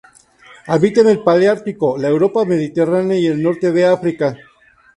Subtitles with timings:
[0.65, 4.35] Habita en el paleártico: la Europa mediterránea y el norte de África.